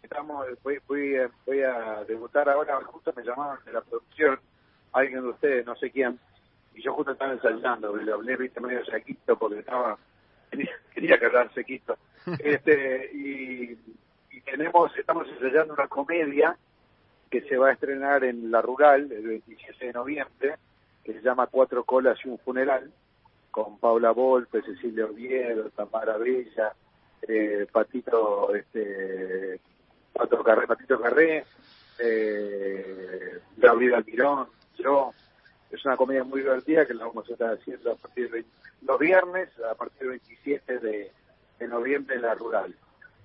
estamos, 0.04 0.46
voy, 0.62 0.78
voy, 0.87 1.16
a- 1.16 1.30
voy 1.46 1.61
a 1.62 2.04
debutar 2.04 2.49
ahora, 2.49 2.80
justo 2.84 3.12
me 3.16 3.23
llamaron 3.25 3.64
de 3.64 3.73
la 3.73 3.80
producción, 3.80 4.38
alguien 4.92 5.23
de 5.23 5.28
ustedes, 5.28 5.66
no 5.66 5.75
sé 5.76 5.90
quién, 5.90 6.18
y 6.75 6.82
yo 6.82 6.92
justo 6.94 7.12
estaba 7.12 7.32
ensayando, 7.32 7.96
le 7.96 8.12
hablé, 8.12 8.37
viste, 8.37 8.61
medio 8.61 8.84
sequito, 8.84 9.37
porque 9.38 9.61
estaba, 9.61 9.99
quería, 10.50 10.70
quería 10.94 11.18
que 11.18 11.26
hablar 11.26 11.52
sequito, 11.54 11.96
este, 12.38 13.11
y, 13.14 13.78
y 14.30 14.40
tenemos, 14.42 14.96
estamos 14.96 15.26
ensayando 15.28 15.75
una 15.75 15.88
comedia 15.88 16.56
que 17.30 17.40
se 17.42 17.56
va 17.56 17.68
a 17.70 17.73
estrenar 17.73 18.23
en 18.25 18.50
La 18.50 18.62
Rural 18.62 19.11
el 19.11 19.26
27 19.26 19.87
de 19.87 19.92
noviembre, 19.92 20.54
que 21.02 21.12
se 21.14 21.20
llama 21.20 21.49
Cuatro 21.49 21.84
Colas 21.84 22.18
y 22.25 22.28
un 22.28 22.38
Funeral, 22.38 22.92
con 23.50 23.78
Paula 23.78 24.11
Volpe, 24.12 24.62
Cecilia 24.62 25.06
Oviedo, 25.06 25.70
Tamara 25.70 26.16
Bella, 26.16 26.73
eh, 27.23 27.66
Patito, 27.70 28.54
este, 28.54 29.61
Pato 30.14 30.42
Carré, 30.42 30.66
Patito 30.66 31.00
Carré, 31.00 31.44
eh, 31.99 33.40
Gabriel 33.56 33.94
Almirón, 33.94 34.47
yo. 34.78 35.12
Es 35.71 35.85
una 35.85 35.97
comedia 35.97 36.23
muy 36.23 36.40
divertida 36.40 36.87
que 36.87 36.94
la 36.94 37.06
vamos 37.06 37.28
a 37.28 37.33
estar 37.33 37.52
haciendo 37.52 37.92
a 37.92 37.97
partir 37.97 38.30
de 38.30 38.44
los 38.83 38.99
viernes, 38.99 39.49
a 39.68 39.75
partir 39.75 40.09
del 40.09 40.21
27 40.21 40.78
de, 40.78 41.11
de 41.59 41.68
noviembre 41.68 42.14
en 42.14 42.23
la 42.23 42.35
rural. 42.35 42.73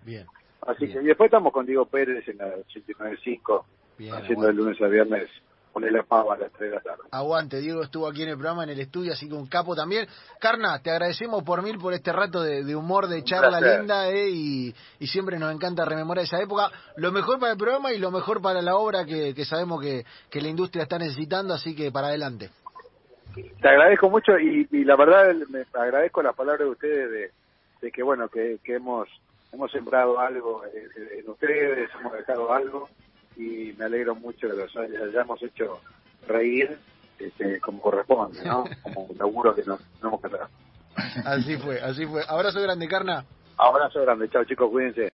Bien. 0.04 0.26
Así 0.62 0.88
Bien. 0.88 0.98
que 0.98 1.04
y 1.04 1.08
después 1.08 1.28
estamos 1.28 1.54
con 1.54 1.68
Diego 1.68 1.86
Pérez 1.86 2.28
en 2.28 2.38
la 2.38 2.56
89.5, 2.56 3.64
Bien, 4.00 4.16
haciendo 4.16 4.48
de 4.48 4.54
lunes 4.54 4.82
a 4.82 4.88
viernes, 4.88 5.30
poner 5.70 5.92
la 5.92 6.04
pava 6.04 6.36
a 6.36 6.38
las 6.38 6.52
3 6.52 6.70
de 6.70 6.76
la 6.76 6.82
tarde. 6.82 7.04
Aguante, 7.12 7.60
Diego 7.60 7.84
estuvo 7.84 8.08
aquí 8.08 8.24
en 8.24 8.30
el 8.30 8.36
programa, 8.36 8.64
en 8.64 8.70
el 8.70 8.80
estudio, 8.80 9.14
así 9.14 9.28
que 9.28 9.34
un 9.34 9.48
capo 9.48 9.76
también. 9.76 10.08
Carna, 10.40 10.80
te 10.82 10.92
agradecemos 10.92 11.44
por 11.44 11.62
mil 11.64 11.78
por 11.78 11.94
este 11.94 12.12
rato 12.12 12.42
de, 12.42 12.64
de 12.64 12.76
humor, 12.76 13.08
de 13.08 13.24
charla 13.24 13.60
linda, 13.60 14.10
eh, 14.10 14.30
y, 14.30 14.76
y 15.00 15.08
siempre 15.08 15.38
nos 15.40 15.54
encanta 15.54 15.86
rememorar 15.86 16.26
esa 16.26 16.42
época. 16.42 16.72
Lo 16.98 17.12
mejor 17.12 17.40
para 17.40 17.54
el 17.54 17.58
programa 17.58 17.94
y 17.94 18.00
lo 18.00 18.12
mejor 18.12 18.42
para 18.42 18.62
la 18.62 18.76
obra 18.76 19.06
que, 19.06 19.34
que 19.34 19.46
sabemos 19.46 19.82
que, 19.82 20.06
que 20.30 20.42
la 20.42 20.50
industria 20.50 20.84
está 20.84 20.98
necesitando, 20.98 21.54
así 21.54 21.76
que 21.76 21.92
para 21.92 22.08
adelante. 22.08 22.50
Te 23.62 23.70
agradezco 23.70 24.10
mucho 24.10 24.38
y, 24.40 24.68
y 24.72 24.84
la 24.84 24.96
verdad 24.96 25.34
me 25.50 25.66
agradezco 25.74 26.22
las 26.22 26.36
palabras 26.36 26.66
de 26.66 26.72
ustedes 26.72 27.12
de, 27.12 27.32
de 27.82 27.92
que 27.92 28.04
bueno 28.04 28.28
que, 28.28 28.60
que 28.64 28.76
hemos 28.76 29.08
hemos 29.52 29.72
sembrado 29.72 30.20
algo 30.20 30.64
en, 30.66 31.20
en 31.20 31.30
ustedes, 31.30 31.90
hemos 32.00 32.14
dejado 32.14 32.52
algo 32.52 32.90
y 33.40 33.74
me 33.78 33.86
alegro 33.86 34.16
mucho 34.16 34.48
de 34.48 34.54
que 34.56 34.60
los 34.62 34.76
hay- 34.78 34.96
hayamos 34.96 35.42
hecho 35.42 35.80
reír 36.28 36.78
este, 37.18 37.60
como 37.62 37.82
corresponde, 37.82 38.44
¿no? 38.46 38.64
Como 38.84 39.02
un 39.06 39.18
laburo 39.18 39.56
que 39.56 39.64
nos, 39.64 39.80
no 40.02 40.10
hemos 40.10 40.22
quedado. 40.22 40.48
Así 41.26 41.58
fue, 41.58 41.80
así 41.82 42.06
fue. 42.06 42.22
Abrazo 42.28 42.62
grande, 42.62 42.88
Carna. 42.88 43.26
Abrazo 43.58 44.02
grande, 44.02 44.30
chao 44.30 44.44
chicos, 44.46 44.70
cuídense. 44.70 45.02